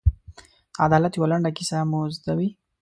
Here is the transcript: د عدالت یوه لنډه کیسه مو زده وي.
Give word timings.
د 0.75 0.77
عدالت 0.85 1.13
یوه 1.15 1.27
لنډه 1.31 1.51
کیسه 1.57 1.77
مو 1.89 1.99
زده 2.15 2.33
وي. 2.37 2.49